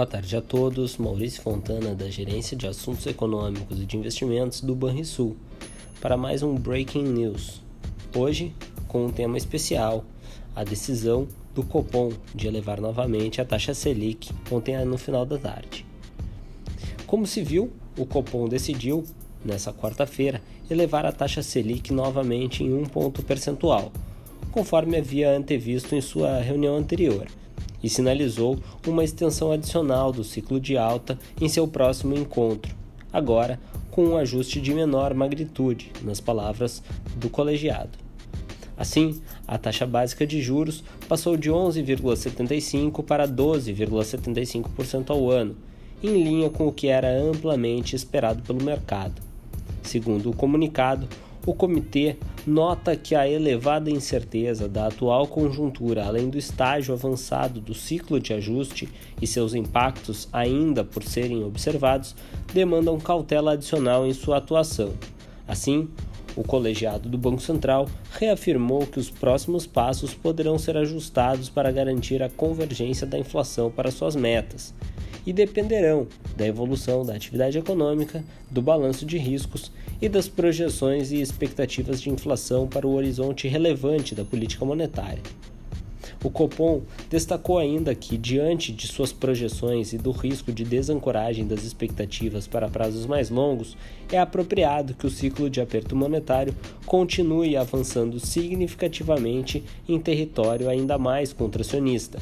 [0.00, 0.96] Boa tarde a todos.
[0.96, 5.36] Maurício Fontana, da Gerência de Assuntos Econômicos e de Investimentos do Banrisul,
[6.00, 7.60] para mais um Breaking News.
[8.16, 8.54] Hoje,
[8.88, 10.02] com um tema especial:
[10.56, 15.84] a decisão do Copom de elevar novamente a taxa Selic ontem no final da tarde.
[17.06, 19.04] Como se viu, o Copom decidiu,
[19.44, 20.40] nessa quarta-feira,
[20.70, 23.92] elevar a taxa Selic novamente em um ponto percentual,
[24.50, 27.26] conforme havia antevisto em sua reunião anterior
[27.82, 32.74] e sinalizou uma extensão adicional do ciclo de alta em seu próximo encontro,
[33.12, 33.58] agora
[33.90, 36.82] com um ajuste de menor magnitude, nas palavras
[37.16, 37.98] do colegiado.
[38.76, 45.54] Assim, a taxa básica de juros passou de 11,75% para 12,75% ao ano,
[46.02, 49.20] em linha com o que era amplamente esperado pelo mercado.
[49.82, 51.06] Segundo o comunicado,
[51.46, 57.74] o comitê nota que a elevada incerteza da atual conjuntura, além do estágio avançado do
[57.74, 58.88] ciclo de ajuste
[59.20, 62.14] e seus impactos ainda por serem observados,
[62.52, 64.92] demandam cautela adicional em sua atuação.
[65.46, 65.88] Assim,
[66.36, 72.22] o colegiado do Banco Central reafirmou que os próximos passos poderão ser ajustados para garantir
[72.22, 74.74] a convergência da inflação para suas metas
[75.30, 79.70] e dependerão da evolução da atividade econômica, do balanço de riscos
[80.02, 85.22] e das projeções e expectativas de inflação para o horizonte relevante da política monetária.
[86.24, 91.62] O Copom destacou ainda que, diante de suas projeções e do risco de desancoragem das
[91.62, 93.76] expectativas para prazos mais longos,
[94.10, 101.32] é apropriado que o ciclo de aperto monetário continue avançando significativamente em território ainda mais
[101.32, 102.18] contracionista.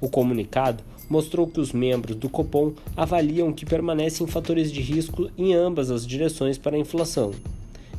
[0.00, 5.54] O comunicado mostrou que os membros do Copom avaliam que permanecem fatores de risco em
[5.54, 7.32] ambas as direções para a inflação.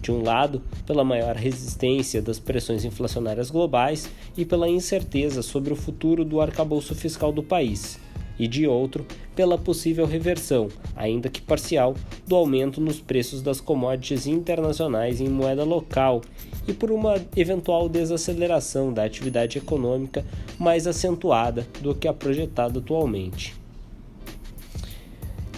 [0.01, 5.75] De um lado, pela maior resistência das pressões inflacionárias globais e pela incerteza sobre o
[5.75, 7.99] futuro do arcabouço fiscal do país,
[8.37, 11.95] e de outro, pela possível reversão, ainda que parcial,
[12.27, 16.21] do aumento nos preços das commodities internacionais em moeda local
[16.67, 20.25] e por uma eventual desaceleração da atividade econômica
[20.57, 23.55] mais acentuada do que a projetada atualmente.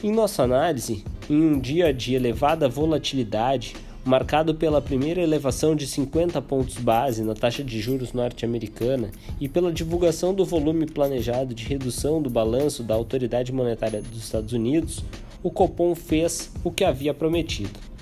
[0.03, 3.75] Em nossa análise, em um dia de elevada volatilidade,
[4.05, 9.71] marcado pela primeira elevação de 50 pontos base na taxa de juros norte-americana e pela
[9.71, 15.03] divulgação do volume planejado de redução do balanço da autoridade monetária dos Estados Unidos,
[15.43, 17.96] o Copom fez o que havia prometido.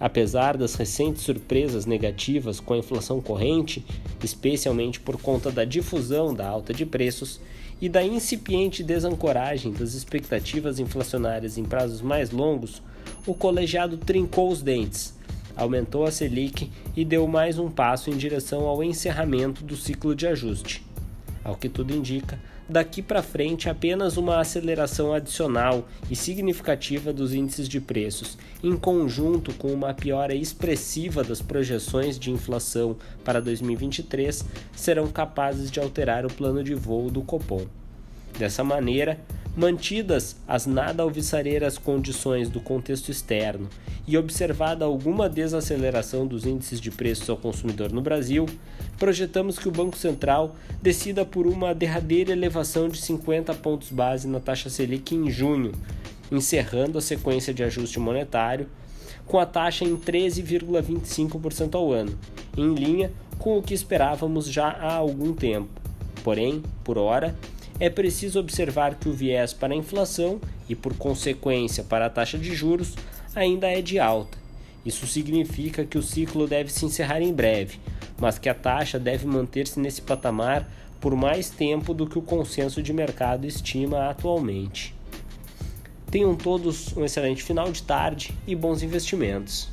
[0.00, 3.84] Apesar das recentes surpresas negativas com a inflação corrente,
[4.22, 7.40] especialmente por conta da difusão da alta de preços
[7.80, 12.82] e da incipiente desancoragem das expectativas inflacionárias em prazos mais longos,
[13.26, 15.18] o colegiado trincou os dentes
[15.58, 20.26] aumentou a Selic e deu mais um passo em direção ao encerramento do ciclo de
[20.26, 20.87] ajuste.
[21.44, 22.38] Ao que tudo indica,
[22.68, 29.54] daqui para frente apenas uma aceleração adicional e significativa dos índices de preços, em conjunto
[29.54, 34.44] com uma piora expressiva das projeções de inflação para 2023,
[34.74, 37.66] serão capazes de alterar o plano de voo do Copom.
[38.38, 39.18] Dessa maneira,
[39.58, 43.68] Mantidas as nada alvissareiras condições do contexto externo
[44.06, 48.46] e observada alguma desaceleração dos índices de preços ao consumidor no Brasil,
[48.96, 54.38] projetamos que o Banco Central decida por uma derradeira elevação de 50 pontos base na
[54.38, 55.72] taxa Selic em junho,
[56.30, 58.68] encerrando a sequência de ajuste monetário
[59.26, 62.16] com a taxa em 13,25% ao ano,
[62.56, 65.68] em linha com o que esperávamos já há algum tempo.
[66.22, 67.34] Porém, por hora,
[67.80, 72.36] é preciso observar que o viés para a inflação e, por consequência, para a taxa
[72.36, 72.94] de juros
[73.34, 74.36] ainda é de alta.
[74.84, 77.78] Isso significa que o ciclo deve se encerrar em breve,
[78.18, 80.68] mas que a taxa deve manter-se nesse patamar
[81.00, 84.94] por mais tempo do que o consenso de mercado estima atualmente.
[86.10, 89.68] Tenham todos um excelente final de tarde e bons investimentos.